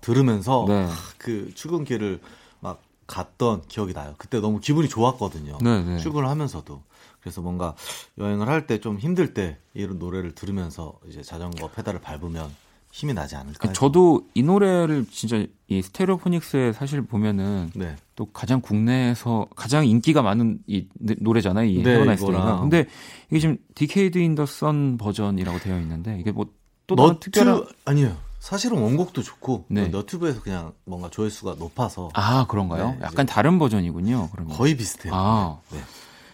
[0.00, 0.86] 들으면서 네.
[1.18, 2.20] 그 출근길을
[2.60, 4.14] 막 갔던 기억이 나요.
[4.18, 5.58] 그때 너무 기분이 좋았거든요.
[5.62, 5.98] 네, 네.
[5.98, 6.82] 출근을 하면서도.
[7.20, 7.74] 그래서 뭔가
[8.18, 12.50] 여행을 할 때 좀 힘들 때 이런 노래를 들으면서 이제 자전거 페달을 밟으면
[12.92, 13.72] 힘이 나지 않을까.
[13.72, 17.94] 저도 이 노래를 진짜 이 스테레오포닉스에 사실 보면은 네.
[18.16, 21.66] 또 가장 국내에서 가장 인기가 많은 이 노- 노래잖아요.
[21.66, 22.60] 이 네, Have a Nice가.
[22.60, 22.86] 근데
[23.30, 28.16] 이게 지금 Decade in the Sun 버전이라고 되어 있는데 이게 뭐또 다른 너튜 특별한 아니에요.
[28.40, 29.84] 사실은 원곡도 좋고 네.
[29.88, 32.92] 그 너튜브에서 그냥 뭔가 조회수가 높아서 아 그런가요?
[32.92, 34.30] 네, 약간 다른 버전이군요.
[34.32, 35.12] 그러면 거의 비슷해요.
[35.14, 35.58] 아.
[35.70, 35.78] 네.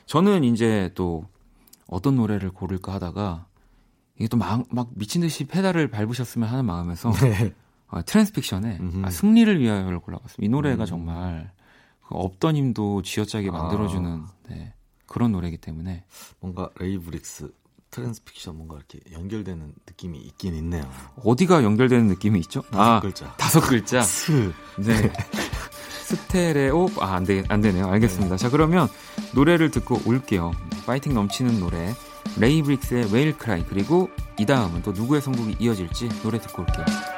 [0.07, 1.27] 저는 이제 또
[1.87, 3.47] 어떤 노래를 고를까 하다가
[4.19, 4.64] 이게 또 막
[4.95, 7.53] 미친 듯이 페달을 밟으셨으면 하는 마음에서 네.
[7.88, 8.81] 아, 트랜스픽션의.
[9.05, 10.45] 아, 승리를 위하여를 골라봤습니다.
[10.45, 10.87] 이 노래가 음.
[10.87, 11.53] 정말
[12.09, 14.33] 그 없던 힘도 쥐어짜게 만들어주는 아.
[14.49, 14.75] 네,
[15.07, 16.05] 그런 노래이기 때문에
[16.40, 17.53] 뭔가 레이브릭스
[17.90, 20.88] 트랜스픽션 뭔가 이렇게 연결되는 느낌이 있긴 있네요.
[21.25, 22.62] 어디가 연결되는 느낌이 있죠?
[22.62, 23.33] 다섯 글자.
[23.37, 24.03] 다섯 글자.
[24.03, 24.53] 스.
[24.79, 25.12] 네.
[26.07, 27.88] 스테레오 아, 안, 되, 안 되네요.
[27.88, 28.37] 알겠습니다.
[28.37, 28.88] 자, 그러면
[29.33, 30.53] 노래를 듣고 올게요.
[30.87, 31.95] 파이팅 넘치는 노래
[32.38, 37.15] 레이브릭스의 Whale Cry 그리고 이 다음은 또 누구의 선곡이 이어질지 노래 듣고 올게요.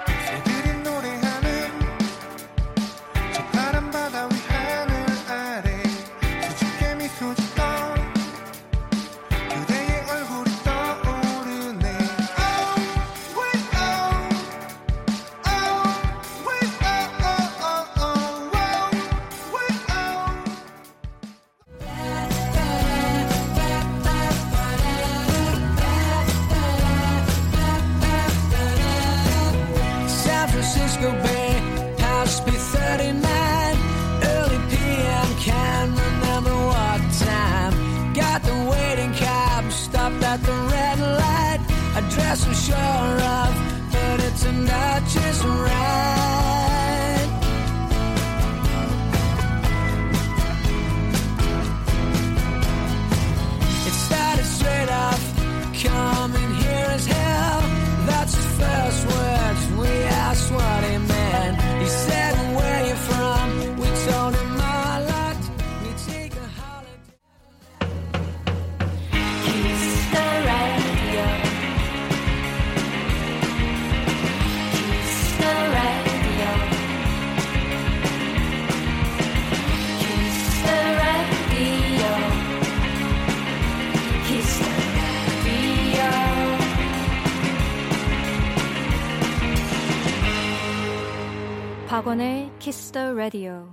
[30.88, 33.22] San Francisco Bay, house be 39.
[34.22, 38.14] Early PM, can't remember what time.
[38.14, 41.60] Got the waiting cab, stopped at the red light.
[41.94, 43.52] Address I'm sure of,
[43.92, 45.87] but it's not just right.
[91.98, 93.68] 박원의 키스 더 라디오.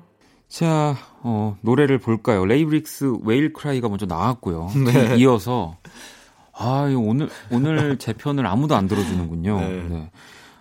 [0.47, 2.43] 자, 어, 노래를 볼까요?
[2.43, 4.71] 레이브릭스 Whale Cry가 먼저 나왔고요.
[4.83, 5.17] 네.
[5.17, 5.77] 이어서
[6.51, 9.59] 아, 오늘 오늘 제 편을 아무도 안 들어주는군요.
[9.59, 9.83] 네.
[9.89, 10.11] 네.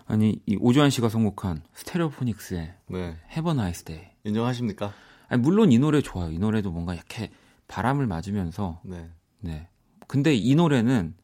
[0.07, 2.99] 아니 이 오주환 씨가 선곡한 스테레오포닉스의 네.
[3.31, 4.11] Have a Nice Day.
[4.25, 4.93] 인정하십니까?
[5.29, 6.33] 아니, 물론 이 노래 좋아요.
[6.33, 7.31] 이 노래도 뭔가 이렇게
[7.69, 9.09] 바람을 맞으면서 네.
[9.41, 9.69] 네.
[10.07, 11.15] 근데 이 노래는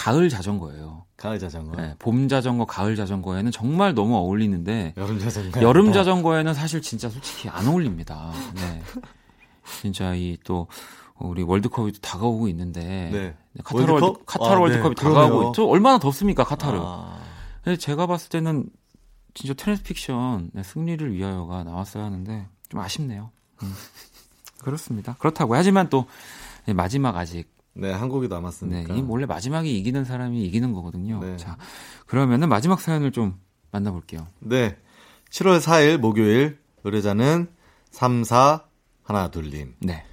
[0.00, 1.04] 가을 자전거예요.
[1.18, 1.76] 가을 자전거.
[1.76, 5.60] 네, 봄 자전거, 가을 자전거에는 정말 너무 어울리는데 여름 자전거.
[5.60, 8.32] 여름 자전거에는 사실 진짜 솔직히 안 어울립니다.
[8.54, 8.82] 네.
[9.82, 10.68] 진짜 이 또
[11.18, 13.36] 우리 월드컵이 또 다가오고 있는데 네.
[13.62, 14.02] 카타르 월드컵?
[14.02, 14.60] 월드, 카타르 아, 네.
[14.62, 15.22] 월드컵이 그러네요.
[15.22, 15.68] 다가오고 있죠.
[15.68, 16.78] 얼마나 덥습니까 카타르?
[16.82, 17.18] 아,
[17.62, 18.70] 근데 제가 봤을 때는
[19.34, 23.30] 진짜 트랜스픽션 네, 승리를 위하여가 나왔어야 하는데 좀 아쉽네요.
[23.62, 23.74] 음.
[24.64, 25.16] 그렇습니다.
[25.18, 26.06] 그렇다고 하지만 또
[26.64, 28.94] 네, 마지막 아직 네, 한국이 네, 남았으니까.
[28.94, 31.20] 이 원래 마지막에 이기는 사람이 이기는 거거든요.
[31.20, 31.36] 네.
[31.36, 31.56] 자,
[32.06, 33.38] 그러면은 마지막 사연을 좀
[33.70, 34.26] 만나볼게요.
[34.40, 34.76] 네.
[35.30, 37.48] 7월 4일 목요일 의뢰자는
[37.90, 38.64] 34
[39.02, 39.76] 하나 둘님.
[39.80, 40.04] 네.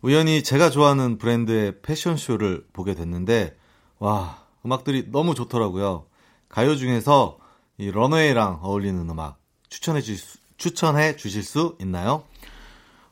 [0.00, 3.56] 우연히 제가 좋아하는 브랜드의 패션쇼를 보게 됐는데
[3.98, 6.06] 와 음악들이 너무 좋더라고요.
[6.48, 7.38] 가요 중에서
[7.78, 9.38] 이 런웨이랑 어울리는 음악
[9.68, 12.24] 추천해 주실 수, 추천해 주실 수 있나요?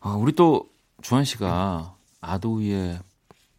[0.00, 0.68] 아, 우리 또
[1.02, 3.00] 주한 씨가 아도이의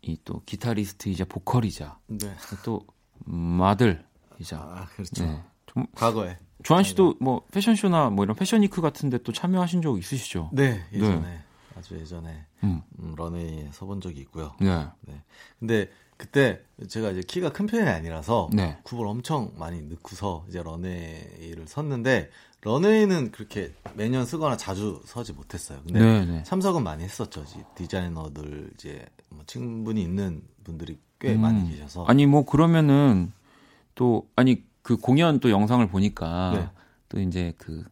[0.07, 2.33] 이 또 기타리스트이자 보컬이자 네.
[2.63, 2.81] 또
[3.25, 5.23] 마들이자 아 그렇죠.
[5.25, 5.43] 네.
[5.65, 6.37] 좀 과거에.
[6.63, 10.49] 주한 씨도 뭐 패션쇼나 뭐 이런 패션위크 같은데 또 참여하신 적 있으시죠?
[10.53, 11.43] 네 예전에
[11.77, 12.81] 아주 예전에 음.
[12.99, 14.55] 음, 런웨이에 서본 적이 있고요.
[14.59, 14.87] 네.
[15.01, 15.21] 네.
[15.59, 18.77] 근데 그때 제가 이제 키가 큰 편이 아니라서 네.
[18.83, 22.29] 굽을 엄청 많이 넣고서 이제 런웨이를 섰는데
[22.61, 25.79] 런웨이는 그렇게 매년 쓰거나 자주 서지 못했어요.
[25.85, 26.43] 근데 네, 네.
[26.43, 27.45] 참석은 많이 했었죠.
[27.75, 31.41] 디자이너들 이제 뭐 친분이 있는 분들이 꽤 음.
[31.41, 33.31] 많이 계셔서 아니 뭐 그러면은
[33.95, 36.69] 또 아니 그 공연 또 영상을 보니까 네.
[37.09, 37.85] 또 이제 그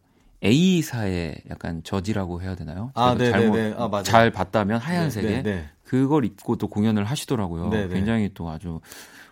[0.44, 2.92] A사의 약간 저지라고 해야 되나요?
[2.94, 3.76] 아, 제가 네, 네, 네.
[3.78, 4.04] 아, 맞아요.
[4.04, 5.70] 잘 봤다면 하얀색에 네, 네, 네.
[5.86, 7.70] 그걸 입고 또 공연을 하시더라고요.
[7.70, 7.94] 네, 네.
[7.94, 8.82] 굉장히 또 아주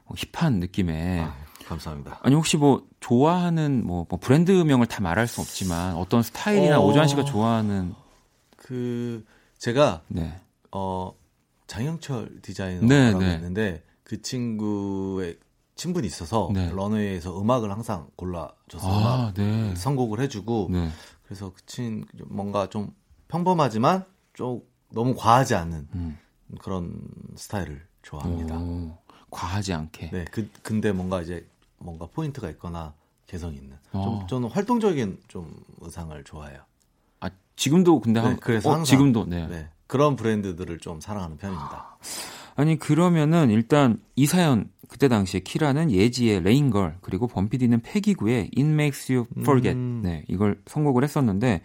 [0.05, 1.35] 뭐 힙한 느낌의 아,
[1.65, 2.19] 감사합니다.
[2.21, 6.85] 아니 혹시 뭐 좋아하는 뭐, 뭐 브랜드명을 다 말할 수 없지만 어떤 스타일이나 어.
[6.85, 7.93] 오주환 씨가 좋아하는
[8.57, 9.25] 그
[9.57, 10.39] 제가 네.
[10.71, 11.13] 어
[11.67, 12.87] 장영철 디자이너라고
[13.19, 13.35] 네, 네.
[13.35, 15.37] 있는데 그 친구의
[15.75, 16.69] 친분이 있어서 네.
[16.71, 19.73] 런웨이에서 음악을 항상 골라줘서 아, 네.
[19.75, 20.89] 선곡을 해주고 네.
[21.25, 22.91] 그래서 그 친 뭔가 좀
[23.27, 26.17] 평범하지만 좀 너무 과하지 않은 음.
[26.61, 27.01] 그런
[27.35, 28.57] 스타일을 좋아합니다.
[28.57, 28.97] 오,
[29.29, 30.09] 과하지 않게.
[30.11, 31.47] 네, 그 근데 뭔가 이제
[31.77, 32.93] 뭔가 포인트가 있거나
[33.27, 33.77] 개성 있는.
[33.91, 34.03] 어.
[34.03, 36.61] 좀 저는 활동적인 좀 의상을 좋아해요.
[37.19, 39.47] 아 지금도 근데 네, 한, 그래서 어, 항상 지금도 네.
[39.47, 41.97] 네, 그런 브랜드들을 좀 사랑하는 편입니다.
[42.55, 48.51] 아 니 그러면은 일단 이 사연 그때 당시에 키라는 예지의 Raingurl 그리고 범피디는 페기 구의
[48.55, 50.01] It Makes You Forget 음.
[50.03, 51.61] 네 이걸 선곡을 했었는데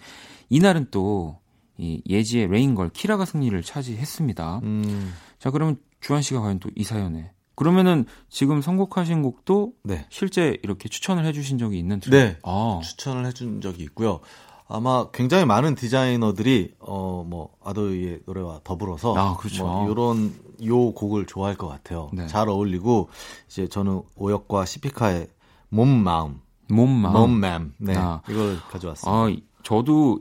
[0.49, 1.39] 이날은 또
[1.79, 4.61] 이 예지의 Raingurl 키라가 승리를 차지했습니다.
[4.65, 10.07] 음, 자 그러면 주한 씨가 과연 또 이 사연에 그러면은 지금 선곡하신 곡도 네.
[10.11, 12.11] 실제 이렇게 추천을 해주신 적이 있는 트랙?
[12.13, 12.39] 네.
[12.45, 14.21] 아, 추천을 해준 적이 있고요.
[14.69, 19.65] 아마 굉장히 많은 디자이너들이 어뭐 아도이의 노래와 더불어서 아, 그렇죠.
[19.67, 20.35] 뭐 요런
[20.67, 22.11] 요 곡을 좋아할 것 같아요.
[22.13, 22.27] 네.
[22.27, 23.09] 잘 어울리고
[23.49, 25.29] 이제 저는 오역과 시피카의
[25.71, 27.13] 몸 마음, 몸 마음.
[27.15, 28.21] 몸 맘 네 아.
[28.29, 29.11] 이걸 가져왔습니다.
[29.11, 30.21] 아 이- 저도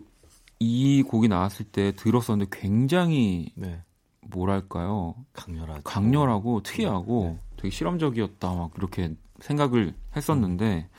[0.60, 3.82] 이 곡이 나왔을 때 들었었는데 굉장히 네
[4.22, 5.82] 뭐랄까요 강렬하죠.
[5.84, 7.40] 강렬하고 특이하고 네.
[7.58, 10.90] 되게 실험적이었다 막 이렇게 생각을 했었는데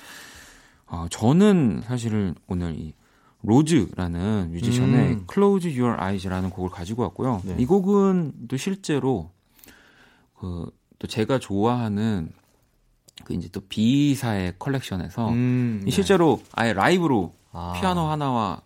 [0.86, 2.94] 아, 저는 사실은 오늘 이
[3.42, 5.26] 로즈라는 뮤지션의 음.
[5.32, 7.42] Close Your Eyes라는 곡을 가지고 왔고요.
[7.44, 7.56] 네.
[7.58, 9.30] 이 곡은 또 실제로
[10.34, 12.32] 그 또 제가 좋아하는
[13.24, 17.74] 그 이제 또 B사의 컬렉션에서 음, 이 실제로 아예 라이브로 아.
[17.80, 18.62] 피아노 하나와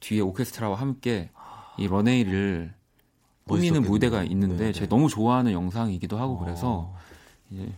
[0.00, 1.30] 뒤에 오케스트라와 함께
[1.78, 2.74] 이 런웨이를
[3.46, 3.82] 꾸미는.
[3.82, 4.72] 무대가 있는데 네, 네.
[4.72, 6.38] 제가 너무 좋아하는 영상이기도 하고 어.
[6.44, 6.94] 그래서
[7.50, 7.72] 이제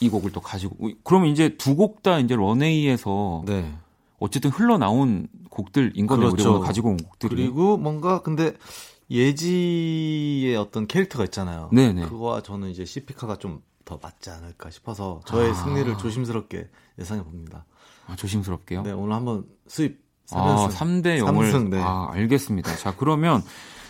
[0.00, 3.72] 이 곡을 또 가지고 그러면 이제 두 곡 다 이제 런웨이에서 네.
[4.18, 6.30] 어쨌든 흘러나온 곡들인 거네요.
[6.30, 6.60] 그렇죠.
[6.60, 7.36] 가지고 온 곡들이.
[7.36, 8.54] 그리고 뭔가 근데
[9.10, 11.70] 예지의 어떤 캐릭터가 있잖아요.
[11.72, 12.06] 네네.
[12.06, 15.52] 그거와 저는 이제 시피카가 좀 더 맞지 않을까 싶어서 저의 아.
[15.52, 17.66] 승리를 조심스럽게 예상해 봅니다.
[18.06, 18.80] 아, 조심스럽게요.
[18.80, 20.00] 네, 오늘 한번 수입
[20.32, 21.02] 아, 3연승.
[21.02, 21.80] 3대 0을 삼승, 네.
[21.80, 22.76] 아, 알겠습니다.
[22.76, 23.42] 자, 그러면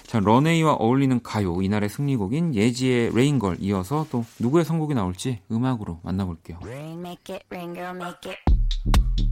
[0.06, 6.58] 자, 런웨이와 어울리는 가요 이날의 승리곡인 예지의 레인걸 이어서 또 누구의 선곡이 나올지 음악으로 만나볼게요.
[6.62, 9.23] Rain, make it rain, girl, make it.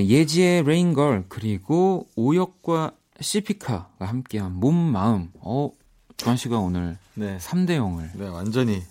[0.00, 5.28] 네, 예지의 레인걸 그리고 오역과 시피카가 함께한 몸 마음.
[5.40, 5.70] 어,
[6.16, 7.36] 주한 씨가 오늘 네.
[7.38, 8.08] 3대 0을.
[8.14, 8.82] 네, 완전히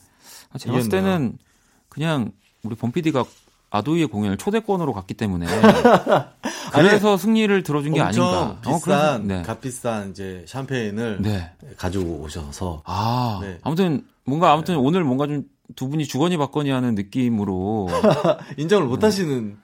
[0.52, 0.90] 아, 제가 봤을.
[0.90, 1.38] 때는
[1.90, 2.32] 그냥
[2.64, 3.26] 우리 범피디가
[3.72, 5.46] 아도이의 공연을 초대권으로 갔기 때문에
[6.74, 8.42] 그래서 승리를 들어준 게 아닌가.
[8.42, 9.42] 어, 비싼 그래서- 네.
[9.44, 11.52] 값비싼 이제 샴페인을 네.
[11.78, 13.58] 가지고 오셔서 아, 네.
[13.64, 17.90] 아무튼 뭔가 아무튼 오늘 뭔가 좀 두 분이 주거니 받거니 하는 느낌으로
[18.58, 19.56] 인정을 못 하시는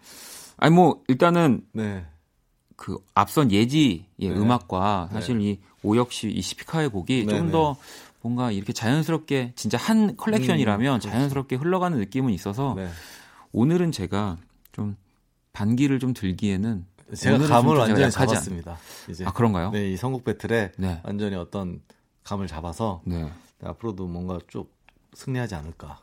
[0.58, 2.06] 아니 뭐 일단은 네.
[2.76, 4.30] 그 앞선 예지의 네.
[4.30, 7.52] 음악과 사실 이 오역 씨, 이 시피카의 곡이 네, 좀 네.
[7.52, 7.78] 더
[8.22, 11.10] 뭔가 이렇게 자연스럽게 진짜 한 컬렉션이라면 음, 그렇죠.
[11.10, 12.90] 자연스럽게 흘러가는 느낌은 있어서 네.
[13.52, 14.38] 오늘은 제가
[14.72, 14.98] 좀
[15.54, 16.86] 반기를 좀 들기에는
[17.16, 18.78] 제가 감을 좀 완전히 잡았습니다.
[19.10, 19.72] 이제 아 그런가요?
[19.72, 21.02] 네, 이 선곡 배틀에 네.
[21.04, 21.82] 완전히 어떤
[22.24, 23.32] 감을 잡아서 네.
[23.64, 24.74] 앞으로도 뭔가 쭉
[25.14, 26.00] 승리하지 않을까.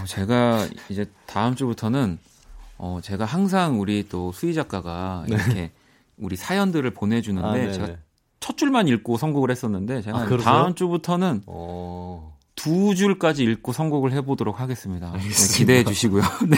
[0.00, 2.18] 어, 제가 이제 다음 주부터는
[2.78, 5.34] 어, 제가 항상 우리 또 수희 작가가 네.
[5.36, 5.72] 이렇게
[6.18, 7.72] 우리 사연들을 보내주는데 아.
[7.72, 7.88] 제가
[8.40, 10.36] 첫 줄만 읽고 선곡을 했었는데 제가 아?
[10.38, 12.36] 다음 주부터는 어.
[12.54, 15.12] 두 줄까지 읽고 선곡을 해보도록 하겠습니다.
[15.12, 15.20] 네,
[15.58, 16.22] 기대해 주시고요.
[16.48, 16.56] 네.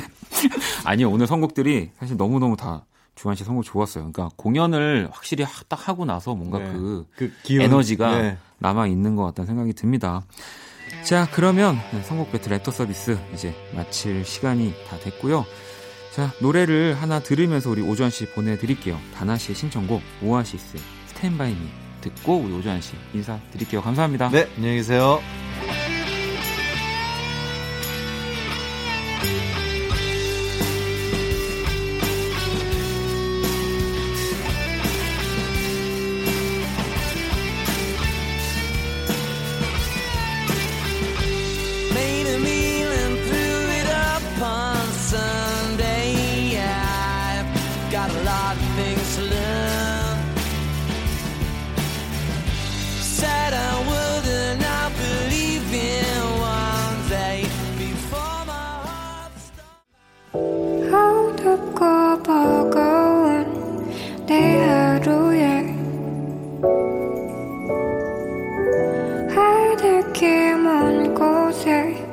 [0.84, 2.84] 아니요, 오늘 선곡들이 사실 너무 너무 다
[3.16, 4.10] 주한 씨 선곡 좋았어요.
[4.12, 6.72] 그러니까 공연을 확실히 하- 딱 하고 나서 뭔가 네.
[6.72, 8.38] 그 그 기운, 에너지가 네.
[8.58, 10.22] 남아 있는 것 같다는 생각이 듭니다.
[11.04, 15.44] 자, 그러면 네, 선곡 배틀 애터 서비스 이제 마칠 시간이 다 됐고요.
[16.12, 18.98] 자, 노래를 하나 들으면서 우리 오주환 씨 보내드릴게요.
[19.14, 21.68] 다나 씨의 신청곡 오아시스 스탠바이 미
[22.00, 23.82] 듣고 우리 오주환 씨 인사드릴게요.
[23.82, 24.30] 감사합니다.
[24.30, 25.20] 네, 안녕히 계세요.
[69.78, 72.04] 하늘길 먼 곳에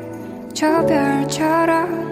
[0.54, 2.06] 저 별처럼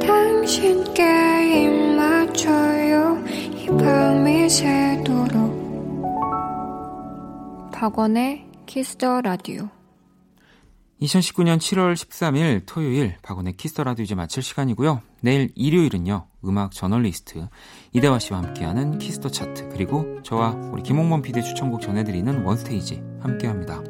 [0.00, 3.18] 당신께 입 맞춰요.
[3.56, 5.56] 이 밤이 새도록.
[7.72, 9.68] 박원의 키스 더 라디오
[11.00, 15.02] 2019년 7월 13일 토요일 박원의 키스 더 라디오 이제 마칠 시간이고요.
[15.20, 16.26] 내일 일요일은요.
[16.46, 17.48] 음악 저널리스트
[17.92, 23.02] 이대화 씨와 함께하는 키스 더 차트 그리고 저와 우리 김홍범 PD 추천곡 전해드리는 One Stage
[23.20, 23.82] 함께합니다.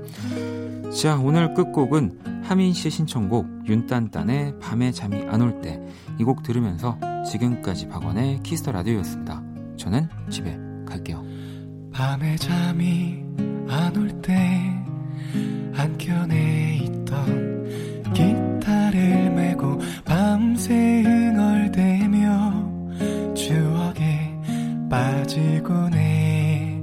[0.90, 5.80] 자 오늘 끝곡은 하민 씨의 신청곡 윤딴딴의 밤에 잠이 안 올 때
[6.18, 6.98] 이 곡 들으면서
[7.30, 9.42] 지금까지 박원의 키스 더 라디오였습니다.
[9.76, 11.22] 저는 집에 갈게요.
[11.92, 13.22] 밤에 잠이
[13.68, 14.85] 안 올 때
[15.76, 22.74] 한켠에 있던 기타를 메고 밤새 흥얼대며
[23.34, 24.32] 추억에
[24.90, 26.80] 빠지곤 해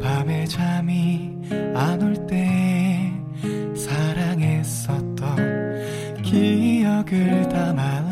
[0.00, 1.30] 밤에 잠이
[1.74, 3.12] 안 올 때
[3.74, 5.36] 사랑했었던
[6.22, 8.11] 기억을 담아